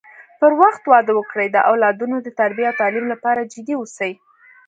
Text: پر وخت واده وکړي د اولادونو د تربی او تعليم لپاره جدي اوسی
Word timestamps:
پر 0.39 0.51
وخت 0.61 0.83
واده 0.91 1.13
وکړي 1.15 1.47
د 1.51 1.57
اولادونو 1.69 2.15
د 2.21 2.27
تربی 2.39 2.63
او 2.67 2.77
تعليم 2.81 3.05
لپاره 3.13 3.49
جدي 3.53 3.73
اوسی 3.77 4.11